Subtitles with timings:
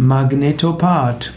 [0.00, 1.34] Magnetopath.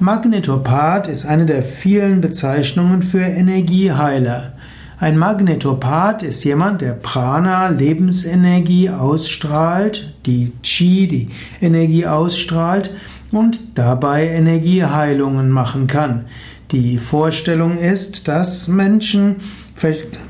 [0.00, 4.52] Magnetopath ist eine der vielen Bezeichnungen für Energieheiler.
[5.00, 11.28] Ein Magnetopath ist jemand, der Prana, Lebensenergie ausstrahlt, die Chi, die
[11.62, 12.90] Energie ausstrahlt
[13.32, 16.26] und dabei Energieheilungen machen kann.
[16.72, 19.36] Die Vorstellung ist, dass Menschen,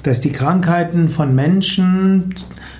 [0.04, 2.32] dass die Krankheiten von Menschen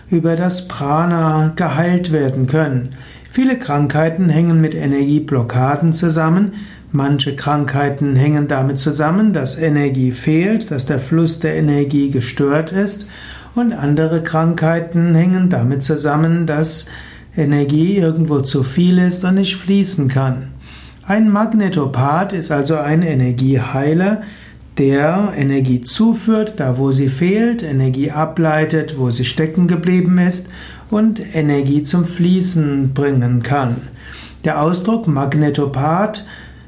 [0.09, 2.91] über das Prana geheilt werden können.
[3.37, 6.53] Viele Krankheiten hängen mit Energieblockaden zusammen.
[6.91, 13.07] Manche Krankheiten hängen damit zusammen, dass Energie fehlt, dass der Fluss der Energie gestört ist.
[13.55, 16.87] Und andere Krankheiten hängen damit zusammen, dass
[17.37, 20.53] Energie irgendwo zu viel ist und nicht fließen kann.
[21.05, 24.23] Ein Magnetopath ist also ein Energieheiler,
[24.79, 30.49] der Energie zuführt, da wo sie fehlt, Energie ableitet, wo sie stecken geblieben ist
[30.91, 33.77] und Energie zum Fließen bringen kann.
[34.45, 36.25] Der Ausdruck Magnetopath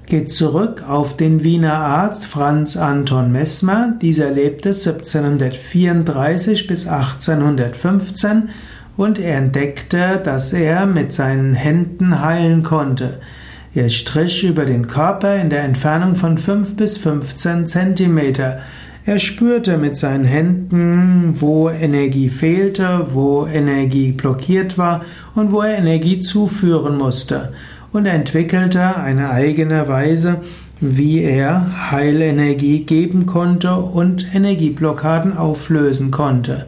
[0.07, 3.95] geht zurück auf den Wiener Arzt Franz Anton Messmer.
[4.01, 8.49] Dieser lebte 1734 bis 1815
[8.97, 13.21] und er entdeckte, dass er mit seinen Händen heilen konnte.
[13.75, 18.61] Er strich über den Körper in der Entfernung von 5 bis 15 Zentimeter.
[19.05, 25.79] Er spürte mit seinen Händen, wo Energie fehlte, wo Energie blockiert war und wo er
[25.79, 27.53] Energie zuführen musste.
[27.93, 30.41] Und er entwickelte eine eigene Weise,
[30.81, 36.67] wie er Heilenergie geben konnte und Energieblockaden auflösen konnte.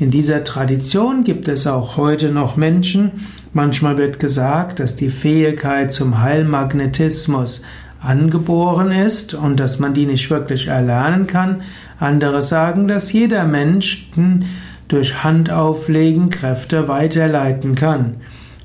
[0.00, 3.10] In dieser Tradition gibt es auch heute noch Menschen,
[3.52, 7.62] manchmal wird gesagt, dass die Fähigkeit zum Heilmagnetismus
[8.00, 11.62] angeboren ist und dass man die nicht wirklich erlernen kann.
[11.98, 14.08] Andere sagen, dass jeder Mensch
[14.86, 18.18] durch Handauflegen Kräfte weiterleiten kann.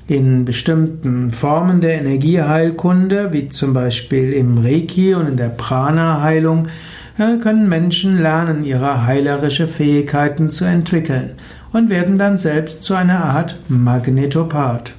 [0.06, 6.68] In bestimmten Formen der Energieheilkunde, wie zum Beispiel im Reiki und in der Prana-Heilung,
[7.16, 11.32] können Menschen lernen, ihre heilerische Fähigkeiten zu entwickeln
[11.72, 14.94] und werden dann selbst zu einer Art Magnetopath.